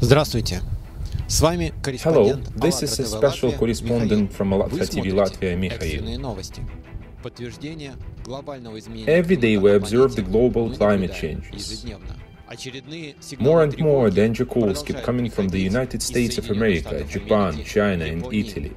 Здравствуйте. 0.00 0.62
С 1.28 1.40
вами 1.40 1.72
Hello, 1.82 1.82
корреспондент 1.82 2.48
this 2.56 2.82
is 2.82 3.00
a 3.00 3.04
АЛЛАТРА 3.04 3.28
special 3.28 3.52
ТВ 3.52 3.60
correspondent 3.60 4.36
from 4.36 4.50
Вы 4.68 4.78
Alatra 4.78 4.82
TV 4.82 4.86
смотрите 4.86 5.10
Latvia, 5.10 5.56
Mikhail. 5.58 5.72
экстренные 5.74 6.18
новости. 6.18 6.62
Подтверждение 7.22 7.94
глобального 8.24 8.78
изменения 8.78 9.06
Every 9.18 9.36
day 9.36 9.56
we 9.56 9.60
климата 9.60 9.68
на 9.68 9.76
observe 9.76 10.08
the 10.10 10.22
планете 10.22 10.30
global 10.30 10.68
мы 10.68 10.74
climate 10.74 11.08
наблюдаем 11.08 11.38
changes. 11.40 11.54
ежедневно. 11.56 12.16
Очередные 12.46 13.12
More 13.14 13.22
сигналы 13.22 13.64
and 13.64 13.70
more 13.78 14.10
тревоги 14.10 14.14
danger 14.14 14.46
calls 14.46 14.84
keep 14.84 15.02
продолжают 15.02 15.06
coming 15.08 15.34
from 15.34 15.46
the 15.48 15.50
приходить 15.50 15.72
United 15.72 15.96
из 15.96 16.10
States 16.10 16.38
of 16.38 16.46
Соединенных 16.46 16.84
America, 16.86 17.08
Штатов 17.08 17.10
Japan, 17.10 17.48
Америки, 17.48 17.68
China, 17.68 18.02
and 18.04 18.16
Японии, 18.18 18.40
Italy. 18.40 18.72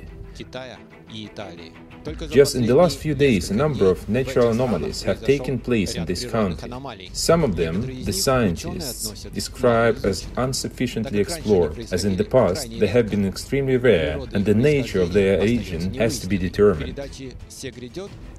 Just 2.31 2.55
in 2.55 2.67
the 2.67 2.75
last 2.75 2.99
few 2.99 3.15
days, 3.15 3.51
a 3.51 3.55
number 3.55 3.87
of 3.87 4.09
natural 4.09 4.51
anomalies 4.51 5.03
have 5.03 5.23
taken 5.23 5.59
place 5.59 5.95
in 5.95 6.05
this 6.05 6.25
country. 6.25 6.71
Some 7.13 7.43
of 7.43 7.57
them 7.57 8.05
the 8.05 8.13
scientists 8.13 9.25
describe 9.25 10.05
as 10.05 10.27
insufficiently 10.37 11.19
explored, 11.21 11.79
as 11.93 12.05
in 12.05 12.17
the 12.17 12.25
past 12.25 12.71
they 12.79 12.87
have 12.87 13.11
been 13.11 13.27
extremely 13.27 13.77
rare 13.77 14.21
and 14.33 14.45
the 14.45 14.55
nature 14.55 15.01
of 15.01 15.13
their 15.13 15.39
origin 15.39 15.95
has 15.95 16.19
to 16.21 16.27
be 16.27 16.37
determined. 16.37 16.99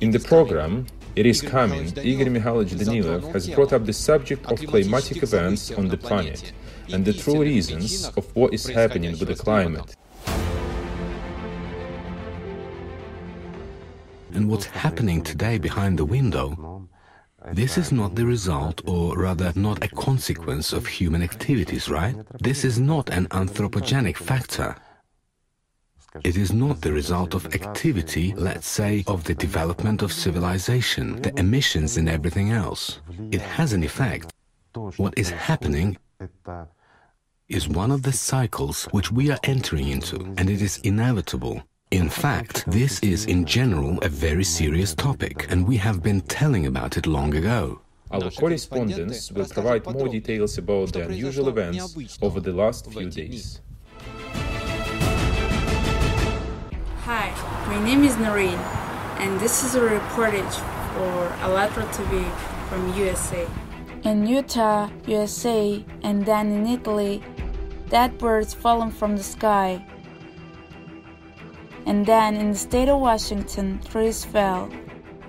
In 0.02 0.12
the 0.12 0.20
program, 0.20 0.86
it 1.16 1.26
is 1.26 1.42
coming, 1.42 1.86
Igor 2.04 2.28
Mikhailovich 2.28 2.76
Danilov 2.78 3.32
has 3.34 3.48
brought 3.50 3.74
up 3.74 3.86
the 3.86 3.94
subject 3.94 4.46
of 4.52 4.60
climatic 4.68 5.24
events 5.24 5.72
on 5.72 5.88
the 5.88 5.98
planet 5.98 6.52
and 6.92 7.04
the 7.04 7.14
true 7.14 7.42
reasons 7.42 8.06
of 8.18 8.36
what 8.36 8.54
is 8.54 8.68
happening 8.68 9.18
with 9.18 9.30
the 9.30 9.36
climate. 9.36 9.96
And 14.36 14.50
what's 14.50 14.66
happening 14.66 15.22
today 15.22 15.58
behind 15.58 15.98
the 15.98 16.06
window, 16.06 16.88
this 17.54 17.78
is 17.78 17.92
not 17.92 18.16
the 18.16 18.26
result, 18.26 18.82
or 18.86 19.18
rather 19.18 19.54
not 19.56 19.84
a 19.84 19.88
consequence 19.88 20.74
of 20.74 20.86
human 20.86 21.22
activities, 21.24 21.90
right? 21.90 22.16
This 22.42 22.66
is 22.66 22.78
not 22.78 23.10
an 23.10 23.28
anthropogenic 23.28 24.18
factor. 24.18 24.76
It 26.24 26.38
is 26.38 26.52
not 26.52 26.82
the 26.82 26.92
result 26.92 27.34
of 27.34 27.54
activity, 27.54 28.34
let's 28.36 28.68
say, 28.68 29.04
of 29.08 29.24
the 29.24 29.36
development 29.36 30.02
of 30.02 30.12
civilization, 30.12 31.22
the 31.22 31.38
emissions 31.40 31.98
and 31.98 32.10
everything 32.10 32.52
else. 32.52 33.00
It 33.32 33.42
has 33.42 33.74
an 33.74 33.84
effect. 33.84 34.34
What 34.98 35.14
is 35.18 35.30
happening 35.30 35.98
is 37.48 37.70
one 37.70 37.92
of 37.92 38.04
the 38.04 38.12
cycles 38.12 38.86
which 38.92 39.12
we 39.12 39.30
are 39.32 39.40
entering 39.44 39.88
into, 39.88 40.18
and 40.38 40.50
it 40.50 40.62
is 40.62 40.78
inevitable. 40.80 41.64
In 41.96 42.10
fact, 42.10 42.66
this 42.68 43.00
is 43.00 43.26
in 43.26 43.46
general 43.46 43.98
a 44.02 44.10
very 44.10 44.44
serious 44.44 44.94
topic, 44.94 45.50
and 45.50 45.66
we 45.66 45.78
have 45.78 46.04
been 46.04 46.20
telling 46.20 46.66
about 46.66 46.98
it 46.98 47.08
long 47.08 47.34
ago. 47.34 47.80
Our 48.12 48.30
correspondents 48.32 49.32
will 49.32 49.46
provide 49.48 49.86
more 49.86 50.10
details 50.10 50.58
about 50.58 50.92
the 50.92 51.06
unusual 51.06 51.48
events 51.48 51.96
over 52.22 52.42
the 52.42 52.52
last 52.52 52.92
few 52.92 53.10
days. 53.10 53.62
Hi, 57.08 57.32
my 57.68 57.82
name 57.82 58.04
is 58.04 58.18
Noreen, 58.18 58.60
and 59.24 59.40
this 59.40 59.64
is 59.64 59.76
a 59.76 59.80
reportage 59.80 60.56
for 60.96 61.32
ALLATRA 61.46 61.86
TV 61.96 62.30
from 62.68 62.94
USA. 63.00 63.48
In 64.04 64.28
Utah, 64.28 64.90
USA, 65.08 65.82
and 66.04 66.26
then 66.26 66.52
in 66.52 66.68
Italy, 66.68 67.24
dead 67.88 68.18
birds 68.18 68.54
fallen 68.54 68.92
from 68.92 69.16
the 69.16 69.24
sky. 69.24 69.82
And 71.86 72.06
then 72.06 72.36
in 72.36 72.50
the 72.52 72.58
state 72.58 72.90
of 72.90 73.00
Washington, 73.00 73.80
trees 73.80 74.26
fell. 74.26 74.70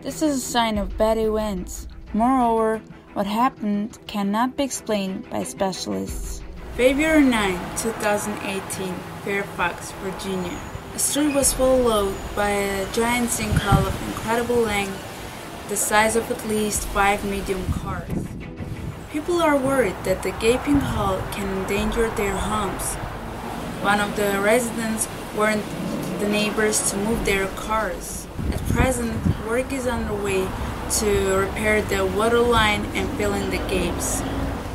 This 0.03 0.23
is 0.23 0.37
a 0.37 0.41
sign 0.41 0.79
of 0.79 0.97
bad 0.97 1.19
events. 1.19 1.87
Moreover, 2.15 2.81
what 3.13 3.27
happened 3.27 3.99
cannot 4.07 4.57
be 4.57 4.65
explained 4.65 5.29
by 5.29 5.43
specialists. 5.43 6.43
February 6.77 7.25
9, 7.25 7.77
2018, 7.77 8.95
Fairfax, 9.25 9.93
Virginia. 10.03 10.59
A 10.95 10.99
street 10.99 11.35
was 11.35 11.49
swallowed 11.49 12.15
by 12.35 12.51
a 12.51 12.93
giant 12.93 13.29
sinkhole 13.29 13.87
of 13.87 14.09
incredible 14.09 14.57
length, 14.57 14.97
the 15.69 15.77
size 15.77 16.17
of 16.17 16.31
at 16.31 16.47
least 16.47 16.89
five 16.89 17.25
medium 17.25 17.65
cars. 17.73 18.27
People 19.11 19.43
are 19.43 19.57
worried 19.57 19.97
that 20.05 20.23
the 20.23 20.33
gaping 20.33 20.81
hole 20.81 21.21
can 21.33 21.49
endanger 21.49 22.09
their 22.11 22.37
homes. 22.37 22.95
One 23.83 24.01
of 24.01 24.17
the 24.17 24.41
residents 24.41 25.09
warned 25.37 25.63
the 26.19 26.29
neighbors 26.29 26.91
to 26.91 26.97
move 26.97 27.25
their 27.25 27.47
cars. 27.49 28.27
At 28.53 28.61
present, 28.69 29.15
work 29.47 29.73
is 29.73 29.87
underway 29.87 30.49
to 30.99 31.37
repair 31.37 31.83
the 31.83 32.07
water 32.07 32.41
line 32.41 32.85
and 32.95 33.09
fill 33.19 33.35
in 33.35 33.51
the 33.51 33.59
gaps. 33.69 34.23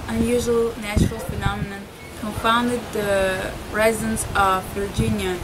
Unusual 0.07 0.73
natural 0.81 1.19
phenomenon 1.19 1.81
confounded 2.19 2.81
the 2.93 3.51
residents 3.71 4.25
of 4.35 4.63
Virginia 4.73 5.37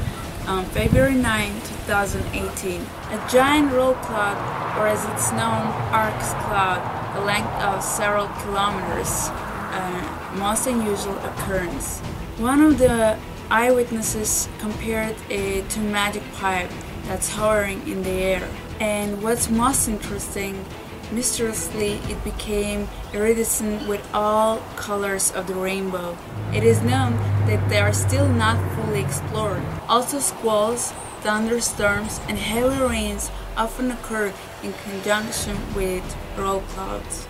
on 0.48 0.66
February 0.66 1.16
9, 1.16 1.54
2018. 1.88 2.82
A 2.82 3.30
giant 3.30 3.72
roll 3.74 3.94
cloud, 3.96 4.38
or 4.78 4.88
as 4.88 5.04
it's 5.06 5.32
known, 5.32 5.68
Arcus 5.92 6.32
Cloud, 6.46 6.82
a 7.18 7.22
length 7.26 7.52
of 7.64 7.84
several 7.84 8.28
kilometers, 8.44 9.30
a 9.30 10.36
most 10.38 10.68
unusual 10.68 11.18
occurrence. 11.20 12.00
One 12.38 12.62
of 12.62 12.78
the 12.78 13.18
eyewitnesses 13.50 14.50
compared 14.60 15.16
it 15.30 15.70
to 15.70 15.80
a 15.80 15.84
magic 15.84 16.24
pipe 16.34 16.70
that's 17.06 17.30
hovering 17.30 17.88
in 17.88 18.04
the 18.04 18.10
air. 18.10 18.50
And 18.80 19.24
what's 19.24 19.50
most 19.50 19.88
interesting, 19.88 20.66
mysteriously 21.12 22.00
it 22.10 22.24
became 22.24 22.88
iridescent 23.14 23.88
with 23.88 24.06
all 24.14 24.60
colors 24.76 25.32
of 25.32 25.48
the 25.48 25.56
rainbow. 25.56 26.18
It 26.54 26.64
is 26.64 26.82
known 26.82 27.14
that 27.48 27.70
they 27.70 27.80
are 27.80 27.94
still 27.94 28.28
not 28.28 28.58
fully 28.76 29.02
explored. 29.02 29.64
Also, 29.88 30.20
squalls, 30.20 30.92
thunderstorms, 31.22 32.20
and 32.28 32.38
heavy 32.38 32.82
rains 32.84 33.32
often 33.56 33.92
occur 33.92 34.34
in 34.64 34.74
conjunction 34.74 35.58
with 35.74 36.04
roll 36.38 36.62
clouds. 36.62 37.28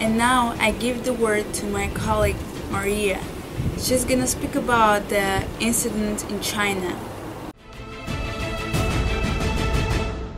And 0.00 0.16
now 0.16 0.54
I 0.58 0.72
give 0.72 1.04
the 1.04 1.12
word 1.12 1.52
to 1.54 1.66
my 1.66 1.88
colleague 1.88 2.36
Maria. 2.70 3.20
She's 3.78 4.04
gonna 4.04 4.26
speak 4.26 4.54
about 4.54 5.08
the 5.08 5.42
incident 5.60 6.30
in 6.30 6.40
China. 6.40 6.96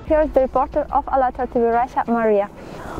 Here's 0.06 0.30
the 0.30 0.40
reporter 0.40 0.86
of 0.92 1.06
ALLATRA 1.06 1.46
TV 1.48 1.72
Russia, 1.72 2.04
Maria. 2.06 2.50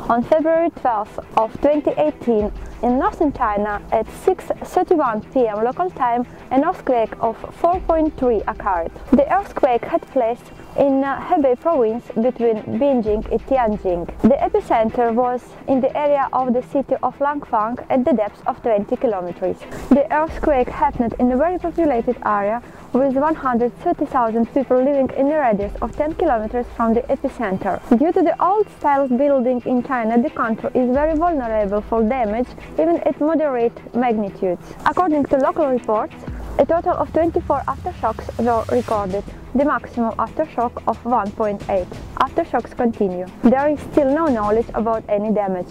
On 0.09 0.23
February 0.23 0.71
12th 0.71 1.25
of 1.37 1.53
2018, 1.61 2.51
in 2.83 2.99
northern 2.99 3.33
China 3.33 3.81
at 3.93 4.07
6.31 4.07 5.33
pm 5.33 5.65
local 5.65 5.91
time, 5.91 6.27
an 6.51 6.65
earthquake 6.65 7.13
of 7.21 7.37
4.3 7.61 8.43
occurred. 8.47 8.91
The 9.13 9.27
earthquake 9.33 9.84
had 9.84 10.03
place 10.13 10.41
in 10.77 11.05
uh, 11.05 11.21
Hebei 11.21 11.59
province 11.61 12.05
between 12.15 12.57
Beijing 12.79 13.25
and 13.31 13.41
Tianjin. 13.47 14.07
The 14.23 14.37
epicenter 14.37 15.15
was 15.15 15.43
in 15.69 15.81
the 15.81 15.97
area 15.97 16.29
of 16.33 16.53
the 16.53 16.62
city 16.62 16.97
of 17.03 17.17
Langfang 17.19 17.85
at 17.91 18.05
the 18.05 18.12
depth 18.12 18.43
of 18.47 18.61
20 18.62 18.97
kilometers. 18.97 19.57
The 19.91 20.07
earthquake 20.13 20.69
happened 20.69 21.15
in 21.19 21.31
a 21.33 21.37
very 21.37 21.59
populated 21.59 22.17
area 22.25 22.63
with 22.93 23.15
130,000 23.15 24.55
people 24.55 24.83
living 24.83 25.11
in 25.17 25.31
a 25.31 25.39
radius 25.39 25.73
of 25.81 25.95
10 25.97 26.15
kilometers 26.15 26.67
from 26.77 26.95
the 26.95 27.03
epicenter. 27.03 27.81
Due 27.99 28.13
to 28.13 28.23
the 28.23 28.34
old 28.43 28.69
style 28.79 29.05
of 29.05 29.17
building 29.17 29.63
in 29.67 29.83
China, 29.83 30.21
the 30.21 30.31
country 30.31 30.71
is 30.75 30.91
very 30.91 31.17
vulnerable 31.17 31.81
for 31.83 32.03
damage 32.03 32.49
even 32.75 32.97
at 32.99 33.21
moderate 33.21 33.95
magnitudes. 33.95 34.63
According 34.87 35.25
to 35.27 35.37
local 35.39 35.69
reports, 35.69 36.15
a 36.59 36.67
total 36.67 36.93
of 36.93 37.13
24 37.13 37.63
aftershocks 37.67 38.27
were 38.39 38.65
recorded, 38.75 39.25
the 39.54 39.65
maximum 39.65 40.10
aftershock 40.15 40.82
of 40.88 41.00
1.8. 41.04 41.87
Aftershocks 42.16 42.76
continue. 42.76 43.26
There 43.44 43.69
is 43.69 43.78
still 43.92 44.12
no 44.12 44.26
knowledge 44.26 44.66
about 44.75 45.04
any 45.09 45.32
damage. 45.32 45.69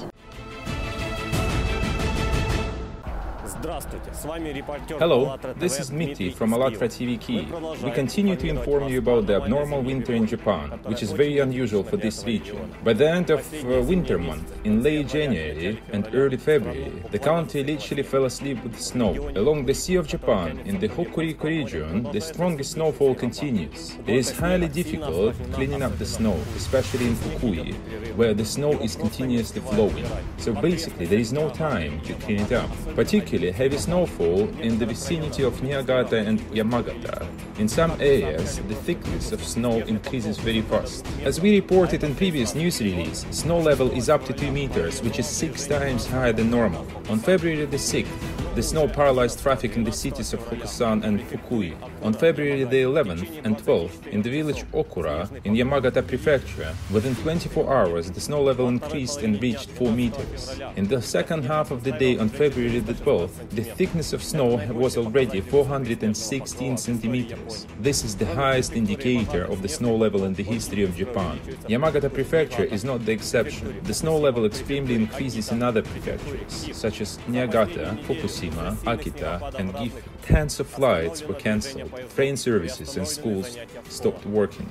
Hello, 3.73 5.35
this 5.57 5.79
is 5.79 5.91
Mitty 5.91 6.29
from 6.29 6.53
ALLATRA 6.53 6.87
TV 6.89 7.17
Kyiv. 7.19 7.81
We 7.81 7.89
continue 7.89 8.35
to 8.35 8.47
inform 8.47 8.87
you 8.87 8.99
about 8.99 9.25
the 9.25 9.41
abnormal 9.41 9.81
winter 9.81 10.13
in 10.13 10.27
Japan, 10.27 10.69
which 10.83 11.01
is 11.01 11.11
very 11.11 11.39
unusual 11.39 11.83
for 11.83 11.97
this 11.97 12.23
region. 12.23 12.71
By 12.83 12.93
the 12.93 13.09
end 13.09 13.31
of 13.31 13.39
uh, 13.65 13.81
winter 13.81 14.19
month, 14.19 14.53
in 14.63 14.83
late 14.83 15.07
January 15.07 15.81
and 15.91 16.07
early 16.13 16.37
February, 16.37 17.01
the 17.09 17.17
country 17.17 17.63
literally 17.63 18.03
fell 18.03 18.25
asleep 18.25 18.63
with 18.63 18.79
snow. 18.79 19.31
Along 19.35 19.65
the 19.65 19.73
Sea 19.73 19.95
of 19.95 20.07
Japan, 20.07 20.59
in 20.65 20.79
the 20.79 20.89
Hokuriku 20.89 21.45
region, 21.45 22.03
the 22.11 22.21
strongest 22.21 22.73
snowfall 22.73 23.15
continues. 23.15 23.97
It 24.05 24.15
is 24.15 24.29
highly 24.29 24.67
difficult 24.67 25.35
cleaning 25.53 25.81
up 25.81 25.97
the 25.97 26.05
snow, 26.05 26.37
especially 26.55 27.07
in 27.07 27.15
Fukui, 27.15 27.73
where 28.15 28.35
the 28.35 28.45
snow 28.45 28.73
is 28.81 28.95
continuously 28.95 29.61
flowing. 29.61 30.05
So 30.37 30.53
basically, 30.53 31.07
there 31.07 31.19
is 31.19 31.33
no 31.33 31.49
time 31.49 32.01
to 32.01 32.13
clean 32.13 32.41
it 32.41 32.51
up. 32.51 32.69
Particularly 32.93 33.62
heavy 33.63 33.77
snowfall 33.77 34.41
in 34.59 34.77
the 34.77 34.85
vicinity 34.85 35.41
of 35.41 35.63
Niigata 35.63 36.17
and 36.17 36.41
Yamagata. 36.51 37.25
In 37.59 37.69
some 37.69 37.91
areas, 38.01 38.59
the 38.67 38.75
thickness 38.75 39.31
of 39.31 39.41
snow 39.41 39.79
increases 39.79 40.37
very 40.37 40.61
fast. 40.63 41.07
As 41.23 41.39
we 41.39 41.55
reported 41.55 42.03
in 42.03 42.13
previous 42.13 42.55
news 42.55 42.81
release, 42.81 43.25
snow 43.31 43.59
level 43.59 43.89
is 43.91 44.09
up 44.09 44.25
to 44.25 44.33
2 44.33 44.51
meters, 44.51 45.01
which 45.01 45.17
is 45.17 45.27
6 45.27 45.65
times 45.67 46.05
higher 46.05 46.33
than 46.33 46.51
normal. 46.51 46.85
On 47.07 47.19
February 47.19 47.65
the 47.65 47.77
6th, 47.77 48.11
The 48.55 48.61
snow 48.61 48.87
paralyzed 48.87 49.39
traffic 49.39 49.75
in 49.75 49.83
the 49.83 49.91
cities 49.91 50.31
of 50.31 50.39
Hokusan 50.41 51.03
and 51.03 51.19
Fukui. 51.21 51.75
On 52.03 52.13
February 52.13 52.63
the 52.65 52.83
11th 52.83 53.43
and 53.43 53.57
12th, 53.57 54.05
in 54.05 54.21
the 54.21 54.29
village 54.29 54.63
Okura 54.73 55.27
in 55.43 55.55
Yamagata 55.55 56.05
Prefecture, 56.07 56.75
within 56.91 57.15
24 57.15 57.73
hours 57.73 58.11
the 58.11 58.21
snow 58.21 58.43
level 58.43 58.67
increased 58.67 59.23
and 59.23 59.41
reached 59.41 59.71
4 59.71 59.91
meters. 59.91 60.61
In 60.75 60.87
the 60.87 61.01
second 61.01 61.45
half 61.45 61.71
of 61.71 61.83
the 61.83 61.93
day 61.93 62.19
on 62.19 62.29
February 62.29 62.77
the 62.77 62.93
12th, 62.93 63.49
the 63.49 63.63
thickness 63.63 64.13
of 64.13 64.21
snow 64.21 64.57
was 64.71 64.97
already 64.97 65.41
416 65.41 66.77
centimeters. 66.77 67.65
This 67.79 68.03
is 68.03 68.15
the 68.15 68.27
highest 68.35 68.73
indicator 68.73 69.45
of 69.45 69.63
the 69.63 69.69
snow 69.69 69.95
level 69.95 70.25
in 70.25 70.35
the 70.35 70.43
history 70.43 70.83
of 70.83 70.95
Japan. 70.95 71.39
Yamagata 71.67 72.13
Prefecture 72.13 72.65
is 72.65 72.83
not 72.83 73.03
the 73.03 73.13
exception. 73.13 73.79
The 73.83 73.95
snow 73.95 74.15
level 74.15 74.45
extremely 74.45 74.93
increases 74.93 75.51
in 75.51 75.63
other 75.63 75.81
prefectures, 75.81 76.69
such 76.77 77.01
as 77.01 77.17
Niigata, 77.27 77.97
Fukushima, 78.03 78.42
Akita, 78.49 79.53
and 79.55 79.73
Gifu. 79.73 80.01
Tens 80.21 80.59
of 80.59 80.67
flights 80.67 81.23
were 81.23 81.33
cancelled, 81.33 81.91
train 82.15 82.37
services 82.37 82.97
and 82.97 83.07
schools 83.07 83.57
stopped 83.89 84.25
working. 84.25 84.69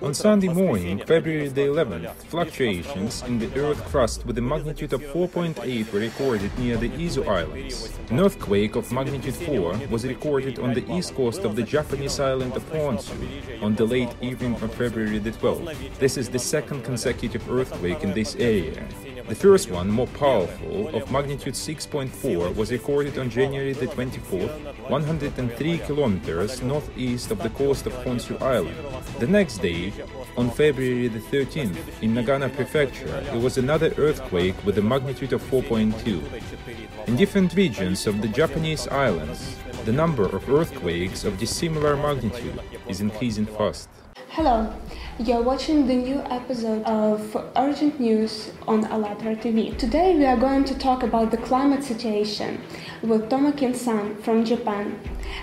On 0.00 0.14
Sunday 0.14 0.46
morning, 0.46 1.00
February 1.04 1.48
the 1.48 1.62
11th, 1.62 2.14
fluctuations 2.30 3.22
in 3.22 3.40
the 3.40 3.52
Earth 3.58 3.84
crust 3.86 4.24
with 4.24 4.38
a 4.38 4.40
magnitude 4.40 4.92
of 4.92 5.02
4.8 5.02 5.92
were 5.92 5.98
recorded 5.98 6.56
near 6.56 6.76
the 6.76 6.88
Izu 6.90 7.26
Islands. 7.26 7.98
An 8.08 8.20
earthquake 8.20 8.76
of 8.76 8.92
magnitude 8.92 9.34
4 9.34 9.88
was 9.90 10.06
recorded 10.06 10.60
on 10.60 10.72
the 10.72 10.88
east 10.88 11.16
coast 11.16 11.40
of 11.42 11.56
the 11.56 11.64
Japanese 11.64 12.20
island 12.20 12.54
of 12.54 12.62
Honshu 12.70 13.60
on 13.60 13.74
the 13.74 13.84
late 13.84 14.14
evening 14.20 14.54
of 14.62 14.72
February 14.72 15.18
the 15.18 15.32
12th. 15.32 15.98
This 15.98 16.16
is 16.16 16.28
the 16.28 16.38
second 16.38 16.84
consecutive 16.84 17.50
earthquake 17.50 18.04
in 18.04 18.12
this 18.14 18.36
area. 18.36 18.86
The 19.28 19.34
first 19.34 19.70
one, 19.70 19.90
more 19.90 20.06
powerful, 20.06 20.88
of 20.96 21.12
magnitude 21.12 21.52
6.4, 21.52 22.56
was 22.56 22.72
recorded 22.72 23.18
on 23.18 23.28
January 23.28 23.74
the 23.74 23.86
24th, 23.86 24.88
103 24.88 25.78
kilometers 25.78 26.62
northeast 26.62 27.30
of 27.30 27.42
the 27.42 27.50
coast 27.50 27.86
of 27.86 27.92
Honshu 28.04 28.40
Island. 28.40 28.74
The 29.18 29.26
next 29.26 29.58
day, 29.58 29.92
on 30.38 30.50
February 30.50 31.08
the 31.08 31.18
13th, 31.18 32.02
in 32.02 32.14
Nagano 32.14 32.48
Prefecture, 32.54 33.20
there 33.20 33.38
was 33.38 33.58
another 33.58 33.92
earthquake 33.98 34.56
with 34.64 34.78
a 34.78 34.82
magnitude 34.82 35.34
of 35.34 35.42
4.2. 35.42 37.06
In 37.06 37.16
different 37.16 37.54
regions 37.54 38.06
of 38.06 38.22
the 38.22 38.28
Japanese 38.28 38.88
islands, 38.88 39.56
the 39.84 39.92
number 39.92 40.24
of 40.24 40.48
earthquakes 40.48 41.24
of 41.24 41.38
dissimilar 41.38 41.96
magnitude 41.96 42.60
is 42.88 43.02
increasing 43.02 43.44
fast. 43.44 43.90
Hello, 44.30 44.72
you're 45.18 45.42
watching 45.42 45.86
the 45.86 45.94
new 45.94 46.20
episode 46.30 46.84
of 46.84 47.34
Urgent 47.56 47.98
News 47.98 48.52
on 48.68 48.84
ALLATRA 48.84 49.36
TV. 49.36 49.76
Today 49.76 50.14
we 50.14 50.26
are 50.26 50.36
going 50.36 50.64
to 50.64 50.78
talk 50.78 51.02
about 51.02 51.30
the 51.30 51.38
climate 51.38 51.82
situation 51.82 52.60
with 53.02 53.30
Tomakin-san 53.30 54.16
from 54.22 54.44
Japan, 54.44 55.00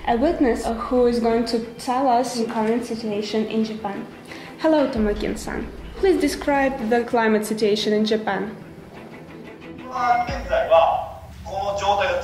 a 0.08 0.16
witness 0.16 0.66
who 0.66 1.08
is 1.08 1.20
going 1.20 1.46
to 1.46 1.66
tell 1.76 2.08
us 2.08 2.36
the 2.36 2.46
current 2.46 2.86
situation 2.86 3.48
in 3.48 3.66
Japan. 3.66 4.06
Hello, 4.60 4.88
Tomakin-san. 4.88 5.68
Please 5.96 6.22
describe 6.22 6.90
the 6.90 7.04
climate 7.06 7.46
situation 7.46 7.92
in 7.92 8.06
Japan. 8.06 8.56
Uh, 9.90 11.05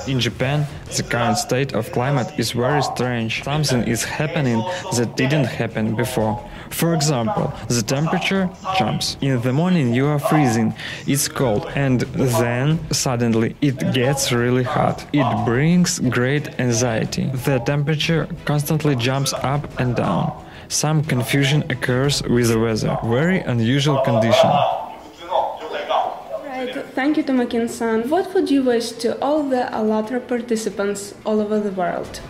In 0.08 0.20
Japan, 0.20 0.66
the 0.96 1.04
current 1.04 1.38
state 1.38 1.74
of 1.74 1.92
climate 1.92 2.28
is 2.38 2.52
very 2.52 2.82
strange. 2.82 3.44
Something 3.44 3.84
is 3.84 4.04
happening 4.04 4.60
that 4.96 5.16
didn't 5.16 5.46
happen 5.46 5.96
before. 5.96 6.40
For 6.70 6.94
example, 6.94 7.54
the 7.68 7.82
temperature 7.82 8.50
jumps. 8.78 9.18
In 9.22 9.42
the 9.42 9.54
morning 9.54 9.94
you 9.94 10.08
are 10.08 10.20
freezing, 10.20 10.74
it's 11.06 11.28
cold, 11.28 11.68
and 11.76 12.02
then 12.42 12.80
suddenly 12.92 13.56
it 13.62 13.94
gets 13.94 14.32
really 14.32 14.64
hot. 14.64 15.06
It 15.14 15.46
brings 15.46 16.00
great 16.00 16.60
anxiety. 16.60 17.26
The 17.46 17.60
temperature 17.60 18.28
constantly 18.46 18.96
jumps 18.96 19.34
up 19.34 19.80
and 19.80 19.96
down. 19.96 20.32
Some 20.70 21.04
confusion 21.04 21.64
occurs 21.70 22.24
with 22.24 22.48
the 22.48 22.58
weather. 22.58 22.98
Very 23.04 23.40
unusual 23.42 24.00
condition. 24.02 24.52
Thank 27.02 27.18
you, 27.18 27.24
Tomakin-san. 27.24 28.12
What 28.12 28.32
would 28.36 28.52
you 28.52 28.62
wish 28.62 28.92
to 29.04 29.20
all 29.24 29.42
the 29.42 29.64
ALLATRA 29.74 30.28
participants 30.28 31.16
all 31.26 31.42
over 31.42 31.60
the 31.60 31.72
world? 31.72 32.22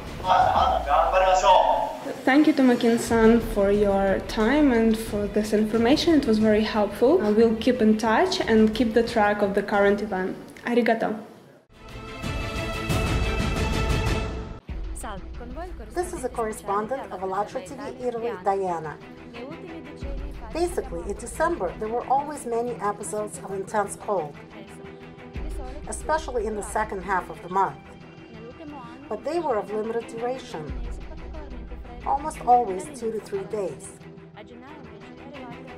Thank 2.23 2.47
you, 2.47 2.53
Tomakin-san, 2.53 3.41
for 3.53 3.69
your 3.69 4.21
time 4.29 4.71
and 4.71 4.97
for 4.97 5.27
this 5.27 5.51
information. 5.51 6.13
It 6.13 6.25
was 6.25 6.38
very 6.38 6.63
helpful. 6.63 7.21
Uh, 7.21 7.27
I 7.27 7.31
will 7.31 7.53
keep 7.57 7.81
in 7.81 7.97
touch 7.97 8.39
and 8.39 8.73
keep 8.73 8.94
the 8.94 9.03
track 9.03 9.41
of 9.41 9.56
the 9.56 9.62
current 9.62 10.01
event. 10.01 10.38
Arigato. 10.63 11.19
This 15.94 16.13
is 16.13 16.23
a 16.23 16.29
correspondent 16.29 17.12
of 17.12 17.19
ALLATRA 17.19 17.68
TV 17.68 18.06
Italy, 18.07 18.31
Diana. 18.45 18.97
Basically, 20.53 21.01
in 21.09 21.18
December, 21.18 21.73
there 21.79 21.88
were 21.88 22.06
always 22.07 22.45
many 22.45 22.71
episodes 22.81 23.39
of 23.39 23.51
intense 23.51 23.95
cold, 23.95 24.35
especially 25.88 26.45
in 26.45 26.56
the 26.56 26.62
second 26.62 27.04
half 27.04 27.30
of 27.30 27.42
the 27.42 27.50
month. 27.50 27.78
But 29.10 29.24
they 29.24 29.39
were 29.39 29.57
of 29.57 29.72
limited 29.72 30.07
duration, 30.07 30.72
almost 32.06 32.42
always 32.42 32.86
two 33.00 33.12
to 33.12 33.19
three 33.19 33.44
days. 33.45 34.00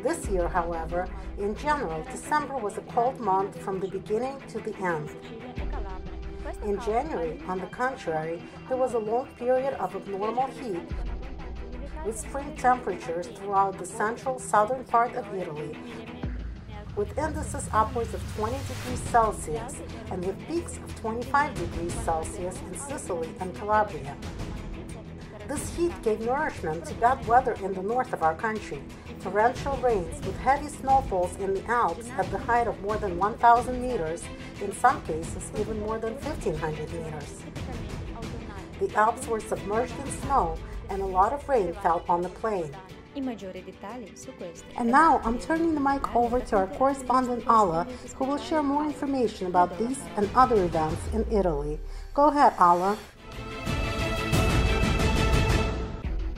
This 0.03 0.27
year, 0.27 0.47
however, 0.47 1.07
in 1.37 1.55
general, 1.55 2.03
December 2.11 2.57
was 2.57 2.77
a 2.77 2.81
cold 2.81 3.19
month 3.19 3.57
from 3.61 3.79
the 3.79 3.87
beginning 3.87 4.41
to 4.49 4.59
the 4.59 4.75
end. 4.77 5.09
In 6.63 6.79
January, 6.81 7.41
on 7.47 7.59
the 7.59 7.67
contrary, 7.67 8.41
there 8.67 8.77
was 8.77 8.93
a 8.93 8.99
long 8.99 9.27
period 9.39 9.73
of 9.75 9.95
abnormal 9.95 10.47
heat 10.47 10.87
with 12.05 12.19
spring 12.19 12.55
temperatures 12.57 13.27
throughout 13.27 13.77
the 13.77 13.85
central 13.85 14.39
southern 14.39 14.83
part 14.83 15.15
of 15.15 15.33
Italy, 15.33 15.77
with 16.95 17.17
indices 17.17 17.67
upwards 17.71 18.13
of 18.13 18.21
20 18.35 18.55
degrees 18.67 18.99
Celsius 19.09 19.81
and 20.11 20.23
with 20.25 20.47
peaks 20.47 20.77
of 20.77 20.95
25 20.99 21.55
degrees 21.55 21.93
Celsius 22.05 22.59
in 22.61 22.77
Sicily 22.77 23.29
and 23.39 23.55
Calabria. 23.55 24.15
This 25.47 25.75
heat 25.75 25.91
gave 26.03 26.21
nourishment 26.21 26.85
to 26.85 26.93
bad 26.95 27.25
weather 27.27 27.53
in 27.63 27.73
the 27.73 27.83
north 27.83 28.13
of 28.13 28.23
our 28.23 28.35
country, 28.35 28.81
torrential 29.21 29.75
rains 29.77 30.25
with 30.25 30.37
heavy 30.37 30.69
snowfalls 30.69 31.35
in 31.37 31.53
the 31.53 31.65
Alps 31.65 32.09
at 32.17 32.29
the 32.31 32.37
height 32.37 32.67
of 32.67 32.79
more 32.81 32.97
than 32.97 33.17
1,000 33.17 33.81
meters, 33.81 34.23
in 34.61 34.71
some 34.71 35.01
cases 35.01 35.51
even 35.59 35.79
more 35.81 35.99
than 35.99 36.13
1,500 36.15 36.93
meters. 36.93 37.43
The 38.79 38.95
Alps 38.95 39.27
were 39.27 39.41
submerged 39.41 39.99
in 39.99 40.11
snow 40.21 40.57
and 40.89 41.01
a 41.01 41.05
lot 41.05 41.33
of 41.33 41.47
rain 41.49 41.73
fell 41.73 42.05
on 42.07 42.21
the 42.21 42.29
plain. 42.29 42.71
And 44.76 44.90
now 44.90 45.20
I'm 45.24 45.38
turning 45.38 45.74
the 45.74 45.80
mic 45.80 46.14
over 46.14 46.40
to 46.40 46.56
our 46.56 46.66
correspondent 46.66 47.44
Alla, 47.46 47.86
who 48.16 48.24
will 48.24 48.38
share 48.38 48.62
more 48.62 48.84
information 48.84 49.46
about 49.46 49.78
these 49.78 50.00
and 50.16 50.28
other 50.34 50.64
events 50.64 51.00
in 51.12 51.24
Italy. 51.32 51.80
Go 52.14 52.28
ahead, 52.28 52.52
Alla. 52.58 52.96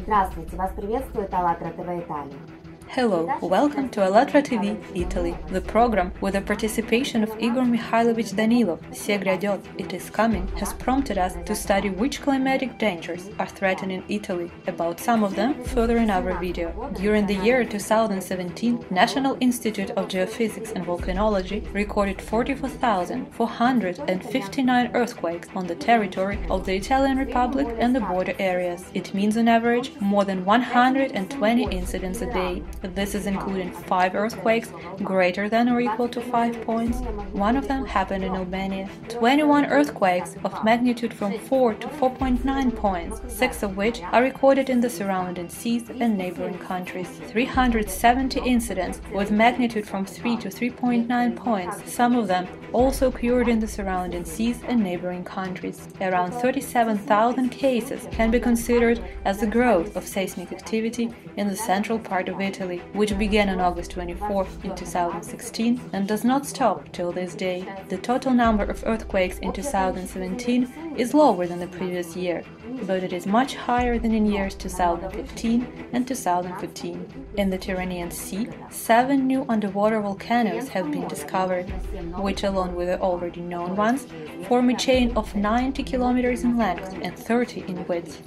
Здравствуйте, 0.02 0.56
вас 0.56 0.72
приветствует 0.74 1.32
АЛЛАТРА 1.32 1.70
ТВ 1.70 2.04
Италия. 2.04 2.53
Hello, 2.89 3.27
welcome 3.41 3.89
to 3.89 4.05
ALLATRA 4.05 4.43
TV, 4.43 4.77
Italy, 4.95 5.35
the 5.49 5.59
program 5.59 6.13
with 6.21 6.35
the 6.35 6.41
participation 6.41 7.23
of 7.23 7.35
Igor 7.39 7.63
Mikhailovich 7.63 8.35
Danilov, 8.35 8.79
Segriadiot, 8.91 9.59
It 9.77 9.91
Is 9.91 10.09
Coming, 10.09 10.47
has 10.59 10.71
prompted 10.73 11.17
us 11.17 11.35
to 11.45 11.55
study 11.55 11.89
which 11.89 12.21
climatic 12.21 12.77
dangers 12.79 13.29
are 13.37 13.47
threatening 13.47 14.01
Italy, 14.07 14.49
about 14.67 15.01
some 15.01 15.25
of 15.25 15.35
them 15.35 15.61
further 15.65 15.97
in 15.97 16.09
our 16.09 16.39
video. 16.39 16.71
During 16.95 17.25
the 17.25 17.35
year 17.35 17.65
2017, 17.65 18.85
National 18.89 19.35
Institute 19.41 19.89
of 19.91 20.07
Geophysics 20.07 20.71
and 20.71 20.85
Volcanology 20.85 21.65
recorded 21.73 22.21
44,459 22.21 24.91
earthquakes 24.93 25.49
on 25.53 25.67
the 25.67 25.75
territory 25.75 26.39
of 26.49 26.65
the 26.65 26.77
Italian 26.77 27.17
Republic 27.17 27.67
and 27.77 27.93
the 27.93 27.99
border 27.99 28.35
areas. 28.39 28.85
It 28.93 29.13
means 29.13 29.35
on 29.35 29.49
average 29.49 29.91
more 29.99 30.23
than 30.23 30.45
120 30.45 31.63
incidents 31.75 32.21
a 32.21 32.31
day. 32.31 32.63
This 32.81 33.15
is 33.15 33.25
including 33.25 33.71
five 33.71 34.15
earthquakes 34.15 34.69
greater 34.97 35.49
than 35.49 35.69
or 35.69 35.81
equal 35.81 36.09
to 36.09 36.21
5 36.21 36.61
points. 36.61 36.99
One 37.33 37.57
of 37.57 37.67
them 37.67 37.85
happened 37.85 38.23
in 38.23 38.35
Albania. 38.35 38.89
21 39.09 39.65
earthquakes 39.65 40.35
of 40.43 40.63
magnitude 40.63 41.13
from 41.13 41.37
4 41.37 41.73
to 41.75 41.87
4.9 41.87 42.75
points, 42.75 43.21
six 43.27 43.63
of 43.63 43.77
which 43.77 44.01
are 44.01 44.21
recorded 44.21 44.69
in 44.69 44.81
the 44.81 44.89
surrounding 44.89 45.49
seas 45.49 45.89
and 45.89 46.17
neighboring 46.17 46.57
countries. 46.59 47.09
370 47.27 48.39
incidents 48.41 49.01
with 49.13 49.31
magnitude 49.31 49.87
from 49.87 50.05
3 50.05 50.37
to 50.37 50.49
3.9 50.49 51.35
points, 51.35 51.91
some 51.91 52.15
of 52.15 52.27
them 52.27 52.47
also 52.73 53.07
occurred 53.09 53.47
in 53.47 53.59
the 53.59 53.67
surrounding 53.67 54.25
seas 54.25 54.61
and 54.67 54.83
neighboring 54.83 55.23
countries. 55.23 55.87
Around 56.01 56.31
37,000 56.31 57.49
cases 57.49 58.07
can 58.11 58.31
be 58.31 58.39
considered 58.39 59.03
as 59.23 59.39
the 59.39 59.47
growth 59.47 59.95
of 59.95 60.07
seismic 60.07 60.51
activity 60.51 61.13
in 61.37 61.47
the 61.47 61.55
central 61.55 61.99
part 61.99 62.29
of 62.29 62.41
Italy 62.41 62.64
Italy, 62.65 62.81
which 62.93 63.17
began 63.17 63.49
on 63.49 63.59
August 63.59 63.91
24 63.91 64.47
in 64.63 64.75
2016 64.75 65.81
and 65.93 66.07
does 66.07 66.23
not 66.23 66.47
stop 66.47 66.91
till 66.91 67.11
this 67.11 67.35
day. 67.35 67.63
The 67.89 67.97
total 67.97 68.33
number 68.33 68.63
of 68.63 68.83
earthquakes 68.87 69.37
in 69.39 69.53
2017 69.53 70.95
is 70.97 71.13
lower 71.13 71.45
than 71.45 71.59
the 71.59 71.67
previous 71.67 72.15
year, 72.15 72.43
but 72.87 73.03
it 73.03 73.13
is 73.13 73.27
much 73.27 73.55
higher 73.55 73.99
than 73.99 74.13
in 74.13 74.25
years 74.25 74.55
2015 74.55 75.89
and 75.93 76.07
2015. 76.07 77.27
In 77.37 77.49
the 77.51 77.57
Tyrrhenian 77.57 78.11
Sea, 78.11 78.47
seven 78.71 79.27
new 79.27 79.45
underwater 79.47 80.01
volcanoes 80.01 80.69
have 80.69 80.89
been 80.91 81.07
discovered, 81.07 81.69
which, 82.17 82.43
along 82.43 82.75
with 82.75 82.87
the 82.87 82.99
already 82.99 83.41
known 83.41 83.75
ones, 83.75 84.07
form 84.47 84.69
a 84.69 84.75
chain 84.75 85.15
of 85.15 85.35
90 85.35 85.83
kilometers 85.83 86.43
in 86.43 86.57
length 86.57 86.97
and 87.03 87.15
30 87.15 87.65
in 87.67 87.85
width. 87.85 88.23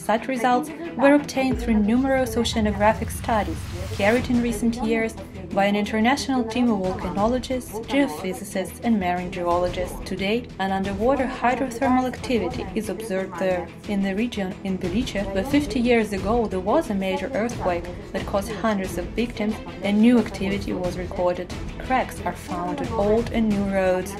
Such 0.00 0.28
results 0.28 0.70
were 0.96 1.12
obtained 1.12 1.60
through 1.60 1.74
numerous 1.74 2.34
oceanographic 2.34 3.10
studies 3.10 3.58
carried 3.92 4.30
in 4.30 4.42
recent 4.42 4.76
years 4.76 5.14
by 5.52 5.66
an 5.66 5.76
international 5.76 6.42
team 6.44 6.70
of 6.70 6.78
volcanologists, 6.78 7.84
geophysicists, 7.86 8.80
and 8.82 8.98
marine 8.98 9.30
geologists. 9.30 9.98
Today, 10.06 10.46
an 10.58 10.72
underwater 10.72 11.26
hydrothermal 11.26 12.06
activity 12.06 12.64
is 12.74 12.88
observed 12.88 13.38
there. 13.38 13.68
In 13.88 14.02
the 14.02 14.14
region 14.14 14.54
in 14.64 14.78
Belice, 14.78 15.22
where 15.34 15.44
50 15.44 15.78
years 15.78 16.14
ago 16.14 16.46
there 16.46 16.60
was 16.60 16.88
a 16.88 16.94
major 16.94 17.30
earthquake 17.34 17.84
that 18.12 18.26
caused 18.26 18.52
hundreds 18.52 18.96
of 18.96 19.04
victims, 19.08 19.54
a 19.82 19.92
new 19.92 20.18
activity 20.18 20.72
was 20.72 20.96
recorded. 20.96 21.52
Cracks 21.90 22.20
are 22.20 22.36
found 22.36 22.80
on 22.82 22.92
old 22.92 23.32
and 23.32 23.48
new 23.48 23.64
roads. 23.64 24.14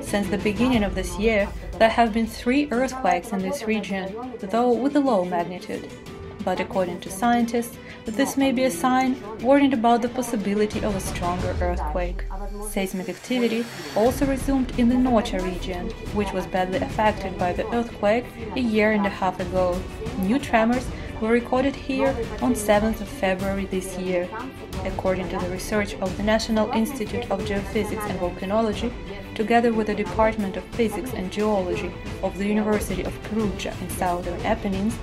Since 0.00 0.30
the 0.30 0.38
beginning 0.38 0.82
of 0.82 0.94
this 0.94 1.18
year, 1.18 1.46
there 1.72 1.90
have 1.90 2.14
been 2.14 2.26
three 2.26 2.68
earthquakes 2.70 3.32
in 3.32 3.40
this 3.40 3.64
region, 3.64 4.16
though 4.40 4.72
with 4.72 4.96
a 4.96 5.00
low 5.00 5.22
magnitude. 5.26 5.90
But 6.42 6.58
according 6.58 7.00
to 7.00 7.10
scientists, 7.10 7.76
this 8.06 8.38
may 8.38 8.50
be 8.50 8.64
a 8.64 8.70
sign 8.70 9.22
warning 9.42 9.74
about 9.74 10.00
the 10.00 10.08
possibility 10.08 10.82
of 10.82 10.96
a 10.96 11.00
stronger 11.00 11.54
earthquake. 11.60 12.24
Seismic 12.70 13.10
activity 13.10 13.66
also 13.94 14.24
resumed 14.24 14.72
in 14.78 14.88
the 14.88 14.94
Norcia 14.94 15.38
region, 15.42 15.90
which 16.14 16.32
was 16.32 16.46
badly 16.46 16.78
affected 16.78 17.36
by 17.36 17.52
the 17.52 17.70
earthquake 17.74 18.24
a 18.56 18.60
year 18.60 18.92
and 18.92 19.04
a 19.04 19.10
half 19.10 19.38
ago. 19.38 19.78
New 20.20 20.38
tremors 20.38 20.88
were 21.20 21.28
recorded 21.28 21.76
here 21.76 22.16
on 22.40 22.54
7th 22.54 23.02
of 23.02 23.08
February 23.08 23.66
this 23.66 23.98
year. 23.98 24.26
According 24.84 25.28
to 25.30 25.38
the 25.38 25.48
research 25.48 25.94
of 25.94 26.16
the 26.16 26.22
National 26.22 26.70
Institute 26.72 27.30
of 27.30 27.40
Geophysics 27.40 28.08
and 28.10 28.18
Volcanology, 28.18 28.92
together 29.34 29.72
with 29.72 29.86
the 29.86 29.94
Department 29.94 30.56
of 30.56 30.64
Physics 30.76 31.12
and 31.14 31.30
Geology 31.30 31.92
of 32.22 32.36
the 32.36 32.46
University 32.46 33.02
of 33.02 33.22
Perugia 33.24 33.74
in 33.80 33.90
southern 33.90 34.40
Apennines, 34.42 34.96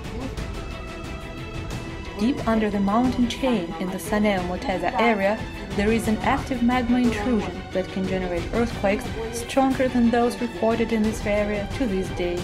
deep 2.18 2.46
under 2.46 2.68
the 2.68 2.78
mountain 2.78 3.26
chain 3.28 3.74
in 3.80 3.88
the 3.90 3.96
Sannio 3.96 4.40
Matese 4.48 4.92
area, 5.00 5.40
there 5.76 5.90
is 5.90 6.08
an 6.08 6.18
active 6.18 6.62
magma 6.62 6.98
intrusion 6.98 7.62
that 7.72 7.88
can 7.88 8.06
generate 8.06 8.42
earthquakes 8.52 9.04
stronger 9.32 9.88
than 9.88 10.10
those 10.10 10.38
recorded 10.40 10.92
in 10.92 11.02
this 11.02 11.24
area 11.24 11.66
to 11.76 11.86
this 11.86 12.08
day. 12.10 12.38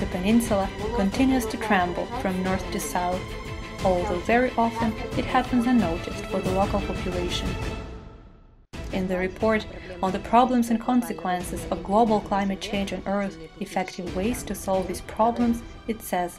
The 0.00 0.06
peninsula 0.06 0.68
continues 0.96 1.46
to 1.46 1.56
tremble 1.56 2.06
from 2.20 2.42
north 2.42 2.70
to 2.72 2.78
south, 2.78 3.22
although 3.84 4.20
very 4.20 4.50
often 4.56 4.92
it 5.16 5.24
happens 5.24 5.66
unnoticed 5.66 6.24
for 6.26 6.40
the 6.40 6.52
local 6.52 6.80
population. 6.80 7.48
In 8.92 9.06
the 9.06 9.18
report 9.18 9.66
on 10.02 10.12
the 10.12 10.18
problems 10.18 10.70
and 10.70 10.80
consequences 10.80 11.66
of 11.70 11.84
global 11.84 12.20
climate 12.20 12.60
change 12.60 12.92
on 12.92 13.02
Earth, 13.06 13.36
effective 13.60 14.16
ways 14.16 14.42
to 14.44 14.54
solve 14.54 14.88
these 14.88 15.02
problems, 15.02 15.62
it 15.86 16.00
says, 16.00 16.38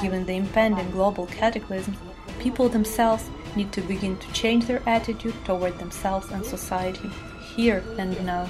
given 0.00 0.24
the 0.24 0.36
impending 0.36 0.90
global 0.90 1.26
cataclysm, 1.26 1.96
people 2.38 2.68
themselves 2.68 3.28
need 3.54 3.72
to 3.72 3.80
begin 3.82 4.16
to 4.18 4.32
change 4.32 4.66
their 4.66 4.82
attitude 4.88 5.34
toward 5.44 5.78
themselves 5.78 6.30
and 6.30 6.44
society, 6.44 7.10
here 7.54 7.82
and 7.98 8.24
now. 8.24 8.48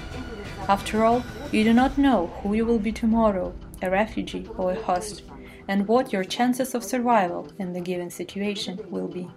After 0.69 1.05
all, 1.05 1.25
you 1.53 1.65
do 1.65 1.73
not 1.73 1.99
know 1.99 2.29
who 2.43 2.55
you 2.55 2.65
will 2.65 2.79
be 2.79 2.93
tomorrow, 2.93 3.55
a 3.83 3.91
refugee 3.91 4.49
or 4.57 4.73
a 4.73 4.83
host, 4.83 5.23
and 5.69 5.87
what 5.89 6.13
your 6.13 6.25
chances 6.25 6.75
of 6.75 6.85
survival 6.85 7.49
in 7.59 7.73
the 7.73 7.81
given 7.81 8.11
situation 8.11 8.79
will 8.91 9.09
be. 9.09 9.29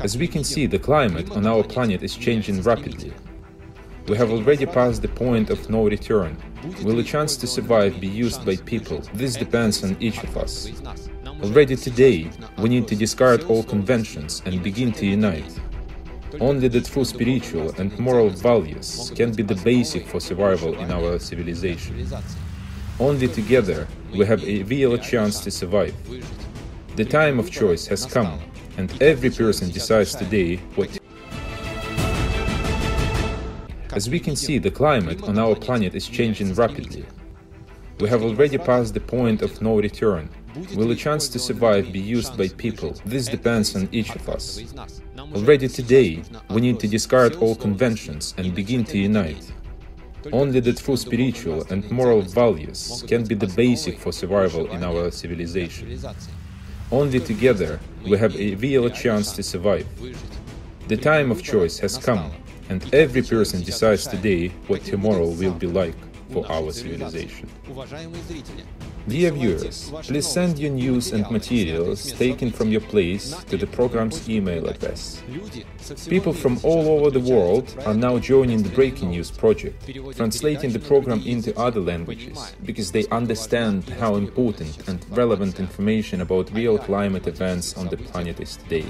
As 0.00 0.18
we 0.18 0.28
can 0.28 0.44
see, 0.44 0.66
the 0.66 0.78
climate 0.78 1.30
on 1.30 1.46
our 1.46 1.62
planet 1.62 2.02
is 2.02 2.14
changing 2.14 2.62
rapidly. 2.62 3.12
We 4.08 4.16
have 4.16 4.30
already 4.30 4.66
passed 4.66 5.02
the 5.02 5.08
point 5.08 5.50
of 5.50 5.68
no 5.68 5.86
return. 5.88 6.36
Will 6.84 6.98
a 6.98 7.02
chance 7.02 7.36
to 7.38 7.46
survive 7.46 8.00
be 8.00 8.06
used 8.06 8.44
by 8.44 8.56
people? 8.56 9.00
This 9.14 9.34
depends 9.34 9.82
on 9.82 9.96
each 9.98 10.22
of 10.22 10.36
us. 10.36 10.70
Already 11.42 11.76
today, 11.76 12.30
we 12.58 12.68
need 12.68 12.86
to 12.88 12.94
discard 12.94 13.44
all 13.44 13.64
conventions 13.64 14.42
and 14.44 14.62
begin 14.62 14.92
to 14.92 15.06
unite. 15.06 15.58
Only 16.40 16.68
the 16.68 16.82
true 16.82 17.04
spiritual 17.04 17.72
and 17.78 17.98
moral 17.98 18.28
values 18.28 19.10
can 19.14 19.32
be 19.32 19.42
the 19.42 19.54
basic 19.56 20.06
for 20.06 20.20
survival 20.20 20.78
in 20.78 20.90
our 20.90 21.18
civilization. 21.18 22.06
Only 22.98 23.28
together 23.28 23.86
we 24.14 24.24
have 24.24 24.42
a 24.42 24.62
real 24.62 24.96
chance 24.96 25.40
to 25.40 25.50
survive. 25.50 25.94
The 26.96 27.04
time 27.04 27.38
of 27.38 27.50
choice 27.50 27.86
has 27.88 28.06
come, 28.06 28.40
and 28.78 28.90
every 29.02 29.28
person 29.28 29.70
decides 29.70 30.14
today 30.14 30.56
what. 30.76 30.88
As 33.92 34.08
we 34.08 34.18
can 34.18 34.34
see, 34.34 34.56
the 34.56 34.70
climate 34.70 35.22
on 35.24 35.38
our 35.38 35.54
planet 35.54 35.94
is 35.94 36.08
changing 36.08 36.54
rapidly. 36.54 37.04
We 38.00 38.08
have 38.08 38.22
already 38.22 38.56
passed 38.56 38.94
the 38.94 39.00
point 39.00 39.42
of 39.42 39.60
no 39.60 39.76
return. 39.78 40.30
Will 40.74 40.90
a 40.90 40.94
chance 40.96 41.28
to 41.28 41.38
survive 41.38 41.92
be 41.92 42.00
used 42.00 42.38
by 42.38 42.48
people? 42.48 42.94
This 43.04 43.26
depends 43.26 43.76
on 43.76 43.90
each 43.92 44.14
of 44.14 44.26
us. 44.30 44.62
Already 45.18 45.68
today, 45.68 46.22
we 46.48 46.62
need 46.62 46.80
to 46.80 46.88
discard 46.88 47.36
all 47.36 47.54
conventions 47.56 48.34
and 48.38 48.54
begin 48.54 48.84
to 48.84 48.96
unite. 48.96 49.52
Only 50.32 50.60
the 50.60 50.72
true 50.72 50.96
spiritual 50.96 51.64
and 51.70 51.90
moral 51.90 52.22
values 52.22 53.04
can 53.06 53.24
be 53.24 53.34
the 53.34 53.48
basic 53.48 53.98
for 53.98 54.12
survival 54.12 54.70
in 54.70 54.82
our 54.82 55.10
civilization. 55.10 55.98
Only 56.90 57.20
together 57.20 57.80
we 58.04 58.16
have 58.18 58.34
a 58.36 58.54
real 58.56 58.88
chance 58.90 59.32
to 59.32 59.42
survive. 59.42 59.86
The 60.88 60.96
time 60.96 61.30
of 61.30 61.42
choice 61.42 61.78
has 61.78 61.98
come, 61.98 62.32
and 62.68 62.94
every 62.94 63.22
person 63.22 63.62
decides 63.62 64.06
today 64.06 64.48
what 64.68 64.84
tomorrow 64.84 65.28
will 65.28 65.54
be 65.54 65.66
like 65.66 65.96
for 66.30 66.50
our 66.50 66.72
civilization. 66.72 67.48
Dear 69.08 69.30
viewers, 69.30 69.92
please 70.02 70.26
send 70.26 70.58
your 70.58 70.72
news 70.72 71.12
and 71.12 71.30
materials 71.30 72.10
taken 72.12 72.50
from 72.50 72.72
your 72.72 72.80
place 72.80 73.30
to 73.44 73.56
the 73.56 73.66
program's 73.66 74.28
email 74.28 74.66
address. 74.66 75.22
People 76.08 76.32
from 76.32 76.58
all 76.64 76.88
over 76.88 77.10
the 77.10 77.20
world 77.20 77.72
are 77.86 77.94
now 77.94 78.18
joining 78.18 78.64
the 78.64 78.68
Breaking 78.70 79.10
News 79.10 79.30
project, 79.30 79.88
translating 80.16 80.72
the 80.72 80.80
program 80.80 81.22
into 81.24 81.56
other 81.56 81.80
languages, 81.80 82.52
because 82.64 82.90
they 82.90 83.06
understand 83.12 83.88
how 83.88 84.16
important 84.16 84.88
and 84.88 85.06
relevant 85.16 85.60
information 85.60 86.20
about 86.20 86.52
real 86.52 86.76
climate 86.76 87.28
events 87.28 87.76
on 87.76 87.86
the 87.86 87.96
planet 87.96 88.40
is 88.40 88.56
today. 88.56 88.84